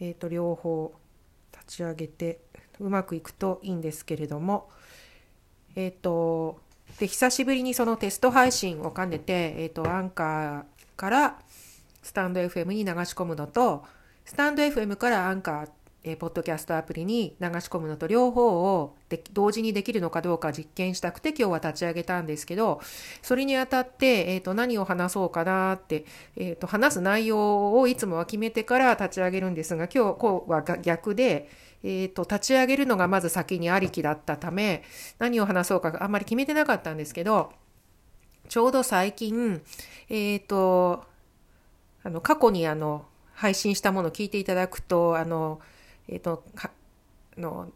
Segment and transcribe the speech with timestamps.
[0.00, 0.94] えー、と両方
[1.52, 2.40] 立ち上げて
[2.80, 4.68] うまくいくといいんですけれども
[5.74, 6.60] えっ、ー、と
[6.98, 11.38] で久しぶりにそのテスト配信を兼ねて、えーと、アンカーから
[12.02, 13.84] スタンド FM に流し込むのと
[14.24, 15.68] スタンド FM からアンカー
[16.04, 22.80] えー、ポッドキャストアプリに流し込むのと両方をで同時にできるのかどうか実験したくて今日は立ち上げたんですけど
[23.22, 26.04] それにあたって、えーと、何を話そうかなって、
[26.36, 31.50] えーと、話す内容をいつもは決めてから立ち上げるんですが今日こうは逆で、
[31.82, 34.84] えーと、立ち上げるのがまず先にありきだったため
[35.18, 37.52] 何を話そうかあんまり決めてなかったんですけど
[38.48, 39.60] ちょうど最近
[40.08, 41.04] えっ、ー、と
[42.04, 45.60] あの過去にあの配信したものを聞いていただくとあの
[46.08, 46.44] えっ、ー、と、
[47.36, 47.70] の、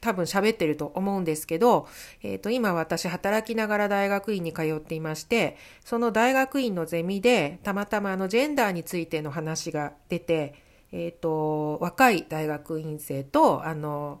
[0.00, 1.88] 多分喋ってると思うんですけど、
[2.22, 10.54] えっ、ー、と、今私働きながら大学院に通っていまして、その大学院のゼミで、たまたまあのジェンダーについての話が出て、
[10.92, 14.20] えっ、ー、と、若い大学院生と、あの、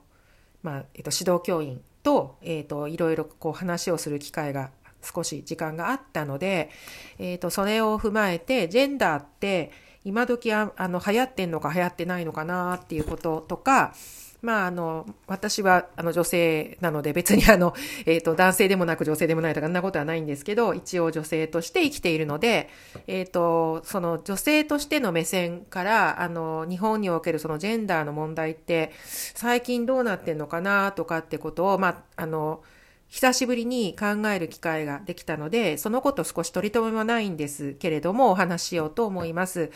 [0.62, 4.70] まあ、えっ、と、指導教員と、えっ、と、いろいろこう話をする機会が
[5.02, 6.70] 少し時間があったので、
[7.18, 9.70] えっ、と、それを踏まえて、ジェンダーって、
[10.04, 13.94] 今時ああの流行ってんのか流行ってないのかなっていうこととか、
[14.40, 17.74] まあ、あの、私は、あの、女性なので、別にあの、
[18.06, 22.68] えっ、ー、と、男性でもなく女性でもないとか、そんなことはないんですけど、一応女性として生きているので、
[23.08, 32.62] えっ、ー、と、その女性としての目線から、あの、日本におけるそのジェンダーの問題って、最近どうなってんのかなとかってことを、まあ、あの、
[33.08, 39.70] 久しぶりに考える機会ができたので、そのこと少し取り留めもないんですけれども、お話ししようと思います。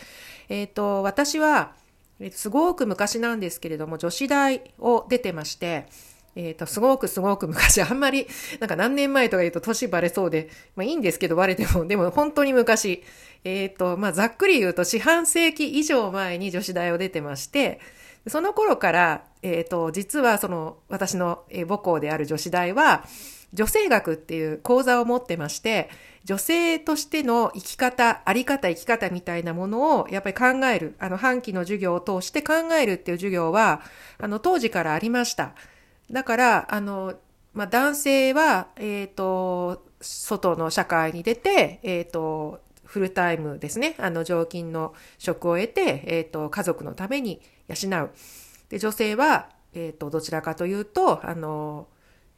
[0.48, 1.72] えっ、ー、と、私は、
[2.30, 5.86] すごく昔なんですけれども、女子大を出てまして、
[6.34, 8.26] えっ、ー、と、すごくすごく昔、あんまり、
[8.60, 13.02] なんか何年前とか言うと年バレそうで、まあいいんですけど、バレても、でも本当に昔、
[13.44, 17.80] えっ、ー、と、まあざっくり言うと四半世紀以上前に女子大を出てまして、
[18.28, 23.04] その頃から、えっ、ー、と、実はその、私の母校である女子大は、
[23.52, 25.90] 女性学っていう講座を持ってまして、
[26.24, 33.82] 女性としての生き方、あり方、生き方みたいなものをやっぱり考える、あの、半期の授業を通して考えるっていう授業は、
[34.18, 35.54] あの、当時からありました。
[36.10, 37.14] だから、あの、
[37.52, 43.96] まあ、男性は、えっ、ー、と、外の社会に出て、えっ、ー、と、フルタイムですね。
[43.98, 48.10] あの、常勤の職を得て、えっ、ー、と、家族のために養う。
[48.72, 51.88] で、女性は、えっ、ー、と、どちらかというと、あの、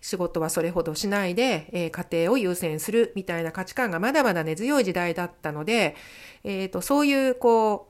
[0.00, 5.94] 仕事はそれほどしないで、えー、家庭を優先するみたいな価値観がまだまだ根強い時代だったので、
[6.43, 7.89] えっ、ー、と、そういう、こ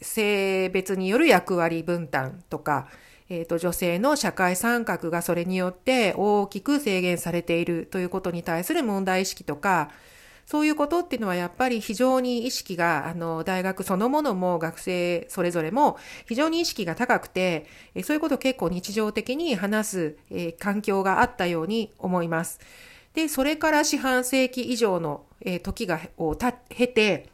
[0.00, 2.86] う、性別による役割分担とか、
[3.28, 9.90] えっ、ー、と、女性の社会参画がそれによって大きく制限されているということに対する問題意識とか、
[10.50, 15.96] そういうことっていうのはやっぱり非常に意識が、あの、大学そのものも学生それぞれも
[16.26, 17.66] 非常に意識が高くて、
[18.02, 22.58] そういうことを結構日常的に話す、え、環境があったように思います。
[23.14, 27.28] で、それから四半世紀以上の、え、時が、をた、経て、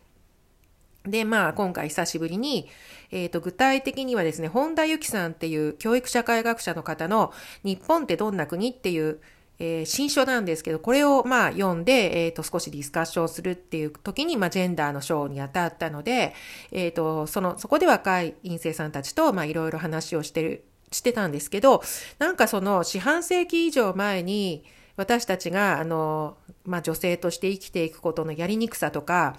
[1.06, 2.69] で、まあ、今回久しぶりに、
[3.10, 7.33] えっ、ー、と、具体的にはですね、本田由紀さんっていう教育社会学者の方の
[7.65, 9.21] 日本ってどんな国っていう
[9.59, 16.34] えー、新書なんですけど、これをまあ読んで、えっ、ー、と、少しディスカッションするっていう時に、まあ、ジェンダーの章に当たったので、
[16.72, 21.83] えっ、ー、と、その、そこで若い院生さんたちと、まあ、いろいろ話をしてる、してたんですけど、
[22.19, 24.65] なんかその、四半世紀以上前に、
[24.97, 29.37] 私たちが、あの、まあ、女性として生きていくことのやりにくさとか、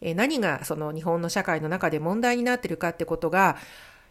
[0.00, 3.56] え何がその日本の社会の中で問題になってるかってことが、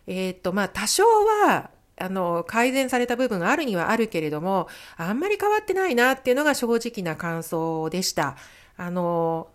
[0.06, 1.70] えっ、と、まあ、多少は、
[2.00, 8.38] あの、改善された部分があるにはあるけれども、あんまり変わってないなっていうのが正直な感想でした。
[8.78, 9.50] あの、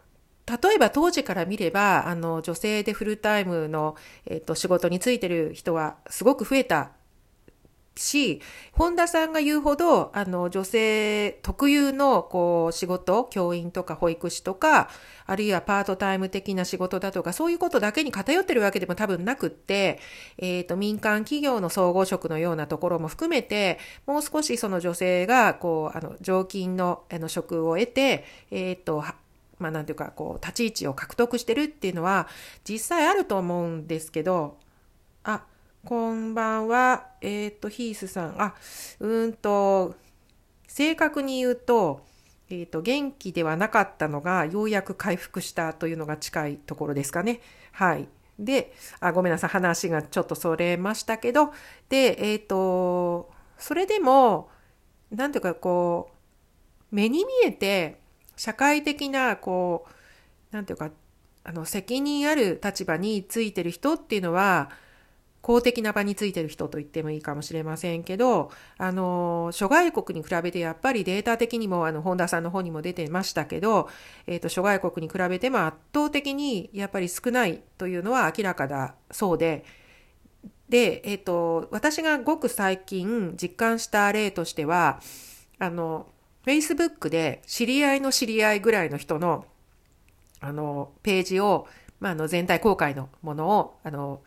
[0.46, 6.90] 例えば当時から見れば、あの、女性でフルタイムの、えっと、仕事についてる人はすごく増えた
[7.96, 8.40] し、
[8.72, 14.88] 本田さんが言うほど、あの、女性特有の、こう、仕事、教員とか保育士とか、
[15.26, 20.00] あるいはパートタイム的な仕事だとか、そういうことだけに偏ってるわけでも多分なくって、
[20.38, 29.04] えっ、ー、と、民間企業の総合職のようなところも含めて、もう少しその女性が、こう、あの、常勤の、あの、職を得て、えっ、ー、と、
[29.58, 32.26] まあ、なんていうか、こう、立ち位置を獲得してるっていうのは、
[32.68, 34.58] 実際あると思うんですけど、
[35.24, 35.44] あ、
[35.84, 37.08] こんばんは。
[37.20, 38.40] えっ、ー、と、ヒースさん。
[38.40, 38.54] あ、
[39.00, 39.96] うんと、
[40.68, 42.06] 正確に言うと、
[42.50, 47.40] えっ、ー、と、元気ではなかったのが、ようやく回復したというのが近いところですかね。
[47.72, 48.06] はい。
[48.38, 49.50] で、あ、ごめんなさい。
[49.50, 51.52] 話がちょっとそれましたけど、
[51.88, 54.50] で、えっ、ー、と、それでも、
[55.10, 56.12] なんていうか、こ
[56.92, 57.98] う、目に見えて、
[58.36, 59.84] 社会的な、こ
[60.52, 60.90] う、なんていうか、
[61.42, 64.70] あの、責任ある立場についてる人っていうのは、
[65.42, 73.88] 公的な場についてる人と言ってもいいかもしれませんけど、あの、諸外国に比べてやっぱりデータ的にも、あの、本田さんの方にも出てましたけど、
[74.28, 79.64] えっ、ー、と、諸外国に比べても圧倒的にやっぱり少ないというのは明らかだそうで、
[80.68, 85.00] で、えっ、ー、と、私がごく最近実感した例としては、
[85.58, 86.06] あの、
[86.46, 89.44] Facebook で知り合いの知り合いぐらいの人の、
[90.40, 91.66] あの、ページを、
[91.98, 94.22] まあ、あの、全体公開のものを、あの、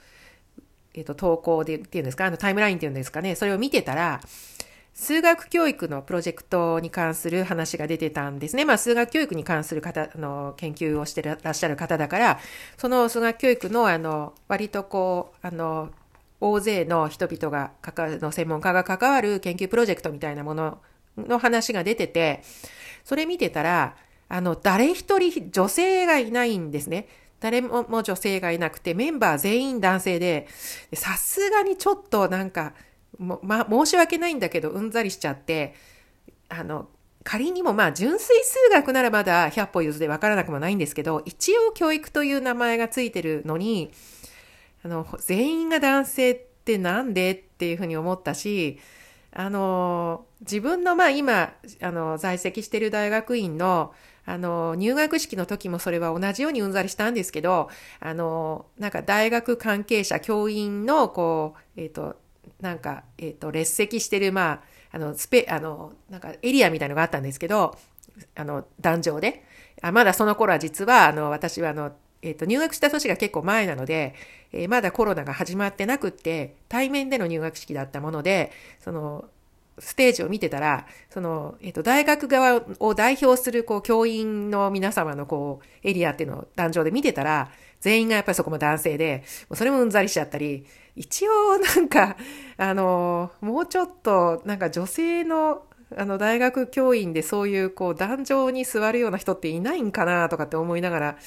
[0.95, 4.21] えっ、ー、と、投稿でっていうんですか、あの、タイムラインっていうんですかね、それを見てたら、
[4.93, 8.63] 数学教育のプロジェクトに関する話が出てたんですね。
[8.63, 12.39] まあ、数学教育に関する方、の、研究をしてらっしゃる方だから、
[12.77, 15.89] その数学教育の、あの、割とこう、あの、
[16.39, 20.79] 大勢の人々が関わる、の専門家が関わる研究プロジェクトみたいなもの
[21.17, 22.41] の話が出てて、
[23.03, 23.97] それ見てたら、
[24.29, 27.07] あの、誰一人女性がいないんですね。
[27.39, 30.47] 誰も女性がいなくて、メンバー全員男性で、
[30.93, 32.73] さすがにちょっとなんか、
[33.17, 35.73] ま、申し訳ないんだけど、うんざりしちゃって、
[36.49, 36.89] あの、
[37.23, 43.91] 仮にもまあ純粋数学ならまだ100歩譲ってわからなくもないんですけど、一応教育という名前がついてるのに、
[44.83, 48.79] あの、全員が男性ってなんでっていうふうに思ったし、
[49.37, 53.93] あの、自分のまあ今、あの、在籍してる大学院の、
[54.25, 62.15] あの、入学式の時もそれは同じようにうんざりしたんですけど、あの、なんか大学関係者、教員の、こう、えっ、ー、と、
[62.61, 64.61] なんか、えっ、ー、と、列席してる、まあ、
[64.93, 67.77] あの、スペ、あの、なんかエリアみたいのがあったんですけど、
[68.35, 69.43] あの、壇上で。
[69.81, 71.91] あまだその頃は実は、あの、私はあの、
[72.25, 74.15] えっ、ー、と、入学した年が結構前なので、
[74.51, 78.51] えー、まだコロナが始まってなくって、対面での入学式だったもので、
[78.83, 79.25] その、
[79.77, 89.23] ステージを見てたら、その、えっ、と、大学側を代表する、こう、教員の皆様の、こう、エリアっていうのを壇上で見てたら、全員がやっぱりそこも男性で、
[89.53, 92.17] それもうんざりしちゃったり、一応なんか、
[92.57, 95.63] あの、もうちょっと、なんか女性の、
[95.95, 101.17] あの、大学教員でそういう、こう、壇上に座るような人っていないんかなとかって思いながら、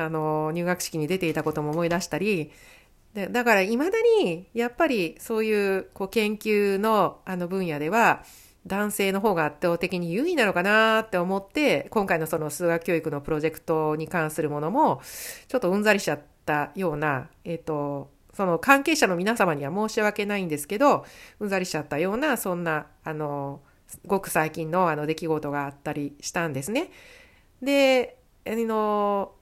[0.00, 2.50] あの、入学式に出ていたことも思い出したり、
[3.14, 8.22] でだから未だにやっぱりそういうこう研究のあの分野では
[8.66, 15.00] 男性の方が圧倒的に優位なのかなって思って今回のその数学教育のプロジェクトに関するものも
[15.48, 21.04] ちょっとうんざりしちゃったような、えっ、ー、とその関係者の皆様には申し訳ないんですけど
[21.40, 23.60] うんざりしちゃったようなそんなあの
[24.06, 26.90] ごく最近のあの出来事があったりしたんですね。
[27.60, 29.32] であの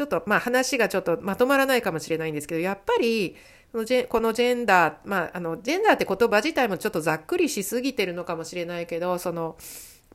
[0.00, 3.36] ちょっとまあ話がちょっとまとまらないかもしれないんですけど、やっぱり、
[3.70, 9.58] このジェンダー、まあ、あの、ジェンダーって言葉自体もちょっとざっくりしすぎてるのかもしれないけど、その、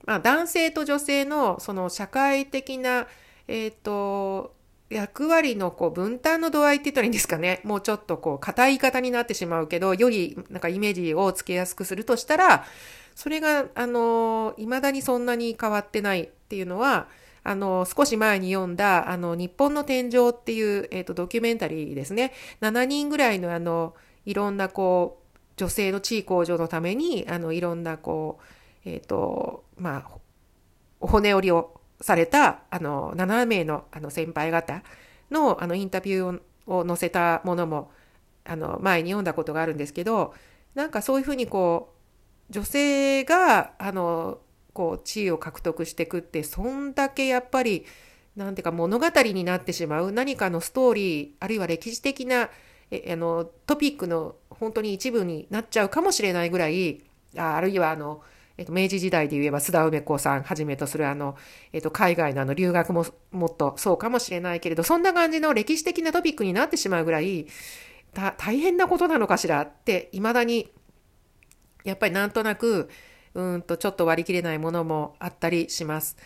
[0.07, 3.05] まあ、男性と女性の、その社会的な、
[3.47, 4.55] えっ、ー、と、
[4.89, 7.61] 役割のこう分担の度合いって言ったらいいんですかね。
[7.63, 12.65] もうちょっとこう、硬い言い方になってしまうけど、よりなんかイメージをつけやすくするとしたら、
[13.13, 17.07] それが、あの、未だにそんなに変わってないっていうのは、
[17.45, 22.33] あの、少し前に読んだ、あの、日本の天井っていう、えっ、ー、と、ドキュメンタリーですね。
[22.59, 23.93] 7人ぐらいの、あの、
[24.25, 28.39] いろんな、こう、女性の地位向上のために、あの、いろんな、こ
[28.83, 30.19] う、えっ、ー、と、まあ、
[30.99, 34.81] 骨折りをされた、あの、7名の、あの、先輩方
[35.29, 37.91] の、あの、インタビューを載せたものも、
[38.43, 40.33] あの、前に読んだことがあるんですけど、
[40.73, 41.93] なんかそういうふうにこ
[42.49, 44.39] う、女性が、あの、
[44.75, 47.85] こう地位を獲得していくってそんだけやっぱり
[48.35, 52.49] なんていうか物語になってしまう何かのストーリーあるいは歴史的な
[52.91, 57.01] えあのトピックの本当に一部になっちゃうかもしれないぐらい
[57.37, 58.21] ああるいはあの、
[58.57, 61.37] えっと、明治時代で言えば須田梅子さんはじめとするあの、
[61.71, 67.47] えっと、海外のあの留学ももっとそうかもしれないけれどそんな感じの歴史的なトピックになってしまうぐらい
[68.37, 70.69] 大変なことなのかしらっていまだに
[71.85, 72.89] やっぱりなんとなく
[73.35, 76.17] うんとちょっと割り切れないものもあったりします。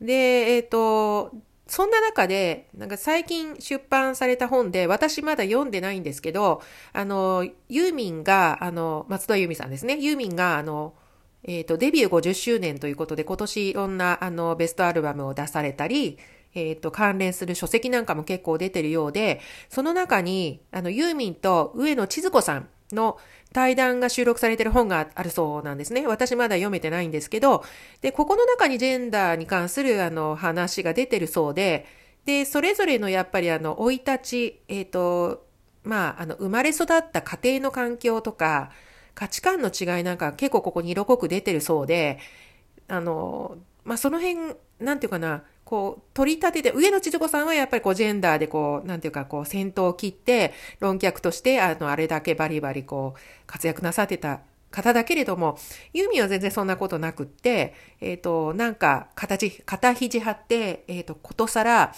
[0.00, 1.32] で、えっ、ー、と、
[1.66, 6.62] そんな中で、なんか最近出版された本で、私まだ読んでないんですけど、
[6.92, 9.98] あの、ユーミンが、あの、松田ユーミンさんですね。
[9.98, 10.94] ユーミンが、あの、
[11.42, 16.18] えっ、ー、と、デビュー50周年ということで、今年いろんな、あの、ベストアルバムを出されたり、
[16.54, 23.18] えっ、ー、と、関連する書籍なんかも結構出てるようで、その中に、あの、ユーミンと上野千鶴子さんの
[23.52, 26.06] 対談が収録されてる本があるそうなんですね。
[26.06, 27.64] 私まだ読めてないんですけど、
[28.00, 31.86] で、ここの中にジェンダーに関するあの話が出てるそうで、
[32.24, 35.46] で、それぞれのやっぱりあの、生い立ち、えっ、ー、と、
[35.84, 38.70] まあ、あの、生まれ育った家庭の環境とか、
[39.14, 42.18] 価値観の違いなんか結構ここに色濃く出てるそうで、
[42.88, 55.58] あの、まあ、その辺、なんていうかな、こう、取り立てて、上野千鶴子さんはやっぱりこう、ジェンダーでこう、なんていうか、こう、先頭を切って、論客として、あの、あれだけバリバリこう、活躍なさってた方だけれども、
[55.92, 61.92] ユーミンは全然そんなことなくって、えっ、ー、と、なんか、形、肩肘張って、えっ、ー、と、ことさら、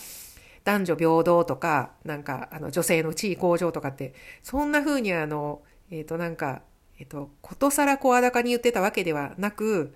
[0.65, 5.61] 男女平等とか、なんか、あの、女性の地位向上とかって、そんな風にあの、
[5.91, 6.63] えっ、ー、と、なんか、
[6.99, 9.95] えっ、と、ことさら声高に言ってたわけではなく、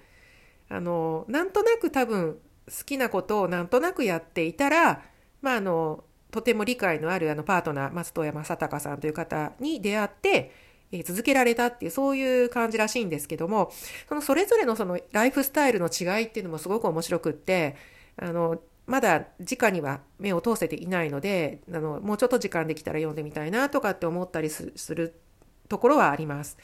[0.69, 5.03] あの、なんとなく多分、好きなことをなんとなくやっていたら、
[5.41, 10.53] まあ、あの、とても理解のあるあのパートナー、松任谷正隆さんという方に出会って、
[10.91, 13.71] えー、続けられたっていう、そういう感じらしいんですけども、
[14.09, 17.77] そのそれぞれのそのライフスタイルの違いっていうのもすごく面白くって、
[18.17, 25.21] あの、まだ直には目を通せていないので、あの、もうちょっと時間できたら読んでみたいなとかって思ったりする
[25.69, 26.57] ところはあります。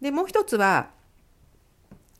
[0.00, 0.90] で、もう一つは、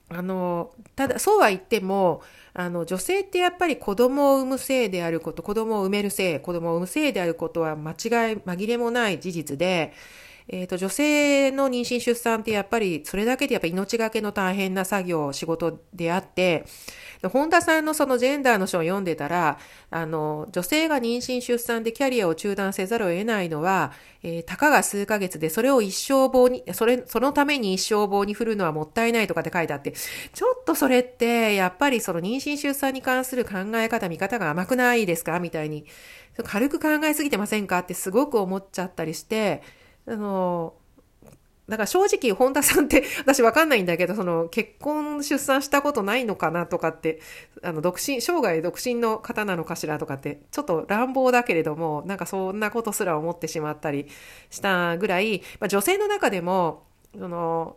[0.09, 2.23] あの、ただ、そうは言っても、
[2.55, 7.97] あの、女性ってやっぱり子供を産む性であること、子供を産める性、子供を産む性であることは間違い、
[8.37, 9.93] 紛れもない事実で、
[10.49, 16.65] えっ、ー、と、女性の妊娠出産ってやっぱり、それだけでやっぱ命がけの大変な作業、仕事であって、
[17.33, 19.59] 本田さんのそのジェンダーの書を読んでたら、
[19.91, 29.93] あの、女性が妊娠出産でキャリアを中断せざるを得ないのは、えー、たかが数ヶ月で、それを一生棒に、それ、そのために一生棒に振るのはもったいないとかって書いてあって、
[30.33, 35.41] ちょっとそれって、やっぱりその妊娠出産に関する考え方、見方が甘くないですか？
[35.41, 35.87] みたいに、
[36.45, 37.81] 軽く考えすぎてませんか？
[37.81, 39.63] ってすごく思っちゃったりして、
[40.07, 40.75] あの、
[41.69, 47.21] だから正直、本田さんって私わかんないんだけど、その結婚出産したことないのかなとかって、
[47.63, 54.07] あの、独身、生涯独身の方なのかしらとかって、ちょっと乱暴だけれども、なんかそんなことすら思ってしまったり
[54.51, 56.85] したぐらい、まあ、女性の中でも、
[57.19, 57.77] その、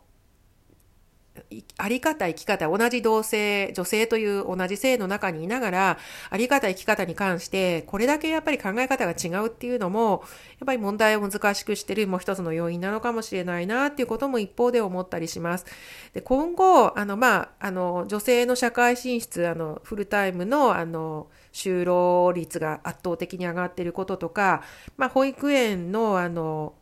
[1.78, 5.98] あり方、生き方、同じ同性、女性という同じ性の中にいながら、
[6.30, 10.24] あり方、生き方に関して、これだけやっぱり考え方が違うっていうのも、
[10.60, 15.66] やっぱり問題を難しくしてるもう一つの要因なのかもしれないなっていうことも一方で思ったりします。
[16.14, 24.64] で、今後、あの、まあ、あの、女性の社会進出、あの、フルタイムの、あの、就労率が圧倒的に上がっていることとか、
[24.98, 26.74] まあ、保育園の、あの、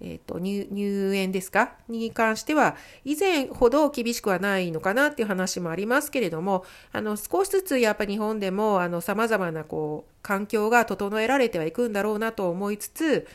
[0.00, 1.72] えっ、ー、と入、入園ですか？
[1.88, 13.26] に関しては、以前ほど厳しくはないのかなっていう話もありますけれども、あの、少しずつやっぱ日本でも、あの、様々なこう、環境が整えられてはいくんだろうなと思いつつ、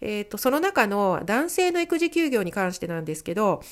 [0.00, 3.62] えっ、ー、と、その中の男性の育児休業に関してなんですけど、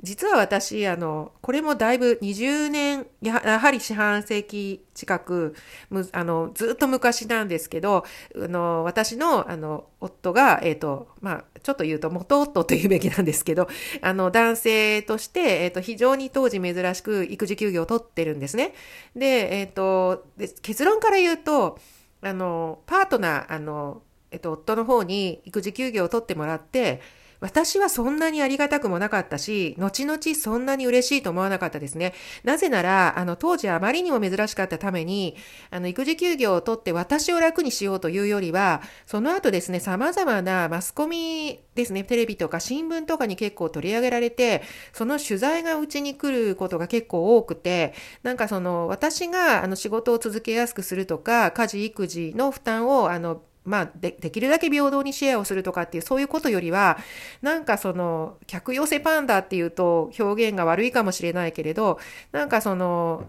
[0.00, 5.56] 実は私、あの、これもだいぶ20年、やはり四半世紀近く、
[5.90, 8.04] むあの、ずっと昔なんですけど、
[8.36, 13.68] あの、私の、あの、夫が、えっ、ー、と、まあ、ちょっと言うと元夫と言うべきなんですけど、
[14.00, 18.74] あの、男性として、えっ、ー、と、非常に当時珍しく育児休業を取ってるんですね。
[19.16, 20.26] で、えっ、ー、と、
[20.62, 21.76] 結論から言うと、
[22.22, 27.00] あの、パートナー、あの、えっと、夫の方に育児休業を取ってもらって、
[27.40, 32.12] 私はそんなにありがたくもなかったし、後々そんなに嬉しいと思わなかったですね。
[32.42, 35.36] なぜなら、あの、当時あまりにも珍しかったために、
[35.70, 56.98] あの、育児休業を取って私を楽にしようというよりは、その後ですね、様々なマスコミですね、テレビとか新聞とかに結構取り上げられて、その取材がうちに来ることが結構多くて、なんかその、私があの仕事を続けやすくするとか、家事育児の負担をあのまあで、できるだけ平等にシェアをするとかっていう、そういうことよりは、
[57.42, 61.98] なんかその、客寄せパンダっていうと表現が悪いかもしれないけれど、
[62.32, 63.28] なんかその、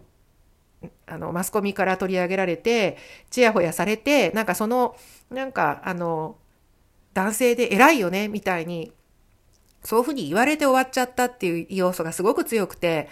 [1.07, 2.97] あの、マスコミから取り上げられて、
[3.29, 4.95] ちやほやされて、なんかその、
[5.29, 6.37] なんか、あの、
[7.13, 8.93] 男性で偉いよね、みたいに、
[9.83, 13.09] そういうふうに言われて終わっちゃったっていう要素がすごく強くて、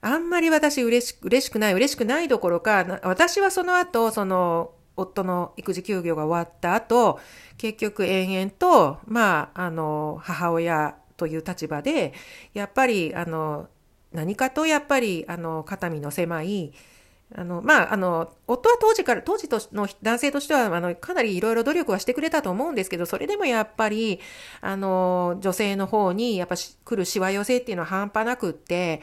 [0.00, 7.20] あんまり私嬉し嬉しくない、嬉しくないどころか、私はその後、その、夫の育児休業が終わった後、
[7.58, 12.12] 結局延々と、まあ、あの、母親という立場で、
[12.54, 13.68] やっぱり、あの、
[14.12, 16.72] 何かとやっぱり、あの、肩身の狭い、
[17.34, 24.20] あの、まあ、あの、夫は当時から、当時の男性としては、あの、かなりいろいろ努力はしてくれたと思うんですけど、それでもやっぱり、
[24.60, 29.02] あの、女性の方に、やっぱ来るしわ寄せっていうのは半端なくって、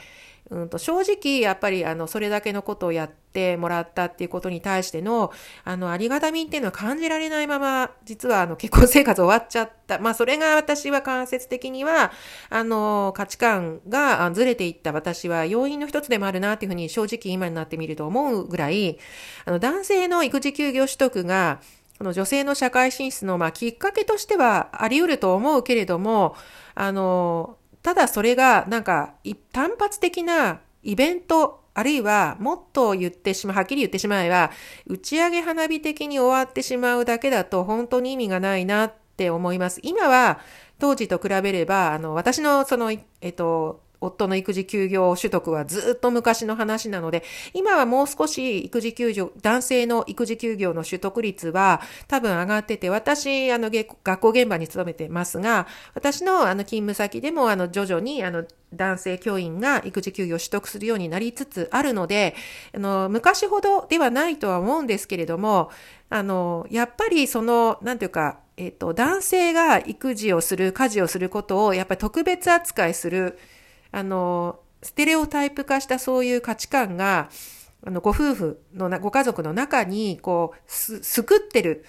[0.50, 5.32] うんと正直やっぱりあのそれだけのことをやってもらったっていうことに対しての
[5.64, 10.00] あのありがたみっていうのは感じられないまま実はあの結婚生活終わっちゃった。
[10.00, 12.12] まあそれが私は間接的には
[12.50, 18.98] あの価値観がずれていった私は要因の一つでもあるなっていうふうに正直今になってみると思うぐらい
[19.46, 21.62] あの男性の育児休業取得が
[21.98, 26.36] この女性の社会進出のまあきっかけとしてはあり得ると思うけれども
[26.76, 29.14] あのただそれがなんか
[29.52, 34.52] 単発的なイベントあるいはもっと言ってしまう、はっきり言ってしまえば、
[34.86, 39.80] 打ち上げ花火的に終わってしまうだけだと本当に意味がないなって思います。
[39.82, 40.40] 今は
[40.80, 62.36] 当時と比べれば、あの、私のその、えっと、夫の育児休業取得はずっと昔の話なので、今はもう少し育児休業、男性の育児休業の取得率は多分上がってて、私、あの、学校現場に勤めてますが、私のあの勤務先でもあの、徐々にあの、男性教員が育児休業を取得するようになりつつあるので、
[62.76, 65.70] あの、昔ほどではないとは思うんですけれども、
[66.10, 73.40] あの、やっぱりその、なんていうか、えっと、男性が育児をする、家事をすることを、やっぱり特別扱いする、
[73.94, 77.30] あの、ステレオタイプ化したそういう価値観が、
[77.86, 81.86] あの、ご夫婦のなご家族の中に、こう、す、すくってる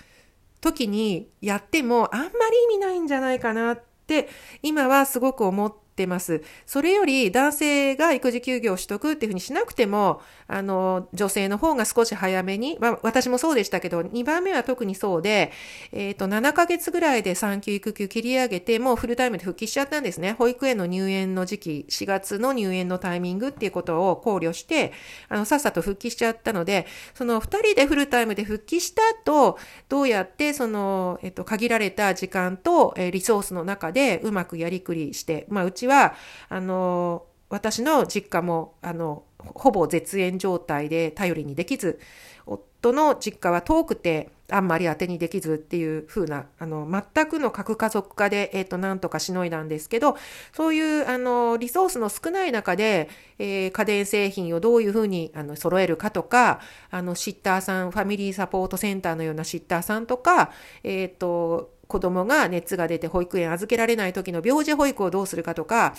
[0.61, 2.31] 時にやっても、あんまり
[2.65, 4.29] 意味ないんじゃないかなって、
[4.63, 6.43] 今はすごく思ってます。
[6.67, 15.53] それより男性が育児休業を取得っていうふうにしなくても、あの、女性の方が少し早めに、まあ私もそうでしたけど、2番目は特にそうで、
[15.93, 20.33] えっ、ー、と、7ヶ月ぐらいで産休育休切り上げて、もうフルタイムで復帰しちゃったんですね。
[20.33, 24.93] 保育園の入園の時期、4月の入園のタイミングっていうことを考慮して、
[25.29, 29.59] あの、さっさと復帰しちゃったので、その2人でフルタイムで復帰した後、
[29.89, 36.15] どうやってその、えっ、ー、と、限られた時間と、えー、リソースの中でうまくやりくりして、まあ、うち私は、
[36.49, 42.01] あの、私の実家も、あの、ほぼ絶縁状態で頼りにできず、
[42.47, 50.17] 夫の実家は遠くてあんまり当てにできずっていう風な、あの、全くの核家族化で、えっ、ー、と、なんとかしのいだんですけど、
[50.53, 56.61] そういう、あの、リソースの少ない中で、えー、家電製品をどういう風に、あの、揃えるかとか、
[56.91, 60.51] あの、シッターさん、ファミリーサポートセンターのようなシッターさんとか、
[60.83, 65.95] えっ、ー、と、子供が熱が出て保育園預けられない時の病児保育をどうするかとか、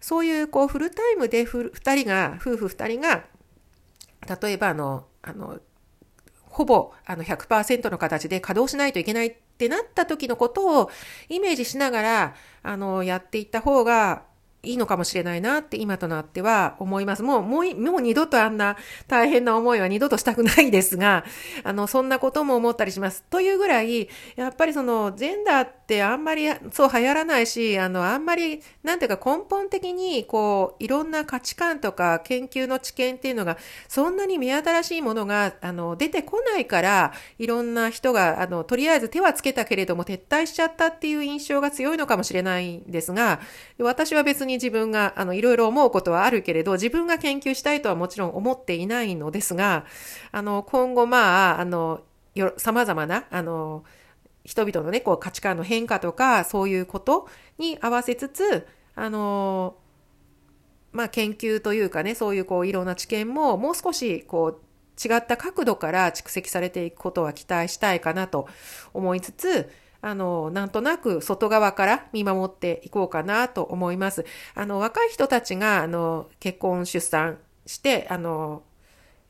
[0.00, 3.24] そういうこうフルタイムで二人が、夫婦二人が、
[4.42, 5.60] 例えばあの、あの、
[6.44, 10.90] ほぼあの100%の形で稼働しないといけないってなった時のことを
[11.28, 14.24] イメージしながら、あの、やっていった方が
[14.62, 17.22] いいのかもしれないなって今となっては思います。
[17.22, 18.76] もう、もう、もう二度とあんな
[19.08, 21.24] 大変な思いは二度としたくないですが、
[21.64, 23.24] あの、そんなことも思ったりします。
[23.30, 33.56] というぐらい、やっぱりその、ジェンダーってあんまりそう流行らないし、あの、あんまり、なんていうか根本的に、こう、いろんな価値観とか研究の知見っていうのが、
[33.88, 43.40] そんなに目新しいものが、あの、出てこないから、いろんな人が、あの、とりあえず手はつけたけれども撤退しちゃったっていう印象が強いのかもしれないんですが、
[43.78, 49.86] 私は別にに自分が、あの、いろいろ思うことはあるけれど、自分が研究したいとはもちろん思っていないのですが、
[50.32, 52.02] あの、今後、まあ、あの、
[52.56, 53.84] 様々な、あの、
[54.44, 59.76] 人々のね、こう価値観の変化とか、そういうことに合わせつつ、あの、
[60.92, 64.70] まあ、研究というかね、そういうこう、いろんな知見も、もう少し、こう、
[65.02, 68.48] 違った角度から蓄積されていくことは期待したいかなと
[68.92, 69.70] 思いつつ、
[70.02, 74.24] あの、なんとなく外側から見守っていこうかなと思います。
[74.54, 78.62] あの、若い人たちが、あの、結婚、出産して、あの、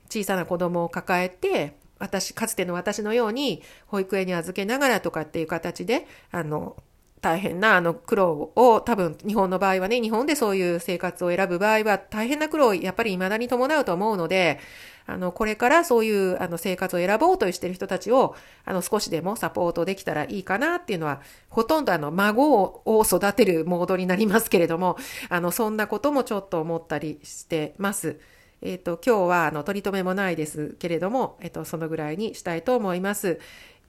[0.08, 6.76] 小さな子供を抱えて、私、かつての私のように保育園に預けながらとかっていう形で、あの、
[7.20, 14.58] 大変なあの苦労を多分日本の場合はね、日本でそういう生活を選ぶ場合は大変な苦労をやっぱり未だに伴うと思うので、
[15.06, 24.96] あの、これからそういうあの生活を選ぼうとしている人たちを、あの、少しでもサポートできたらいいかなっていうのは、ほとんどあの、孫を育てるモードになりますけれども、
[25.28, 28.20] あの、そんなこともちょっと思ったりしてます。
[28.62, 33.40] えっ、ー、と、今日はあの、取り留めもないですけれども、えっ、ー、と、そのぐらいにしたいと思います。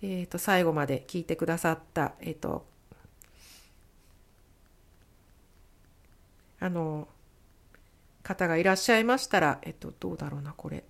[0.02, 2.66] えっ、ー、と、最後まで聞いてくださった、えっ、と、
[6.62, 7.08] あの、
[8.24, 10.84] 方がいらっしゃいましたら、えっと、どうだろうな、これ。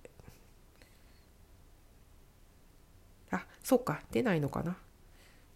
[3.30, 4.76] あ、そうか、出ないのかな。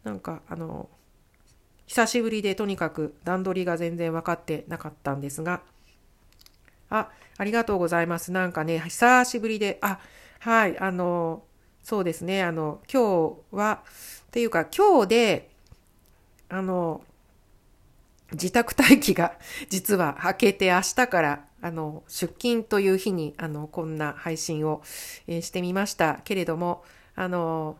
[0.04, 0.88] なんか、あの、
[1.86, 5.60] 久しぶりでとにかく段取りが全然分かってなかったんですが、
[6.88, 8.32] あ、ありがとうございます。
[8.32, 10.00] なんかね、久しぶりで、あ、
[10.40, 11.44] はい、あの、
[11.82, 13.82] そうですね、あの、今日は、
[14.28, 15.50] っていうか今日で、
[16.48, 17.04] あの、
[18.36, 24.82] 自宅待機が 実は明けて明日からあの出勤という日にあのこんな配信を、
[25.26, 27.78] え、してみましたけれどもあの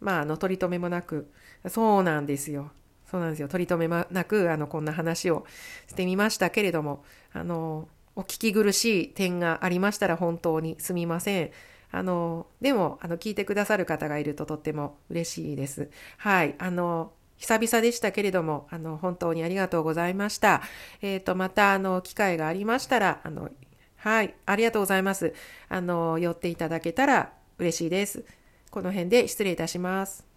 [0.00, 1.30] まああの取り留めもなく
[1.68, 2.70] そうなんですよ
[3.10, 5.46] そうなんですよ取り留めもなくあのこんな話を
[5.88, 11.50] してみましたけれどもあのお聞き苦しい点がありましたら本当にすみません。
[11.90, 15.90] あの、でも、あの、聞いてくださる方がいるととっても嬉しいです。
[16.18, 16.56] はい。
[16.58, 20.62] あの、久々でしたけれども、あの、本当にありがとうございました。
[21.02, 23.50] えっ、ー、と、また、あの、機会がありましたら、あの、
[23.96, 25.34] はい、ありがとうございます。
[25.68, 28.24] あの、寄っていただけたら嬉しいです。
[28.70, 30.33] この辺で失礼いたします。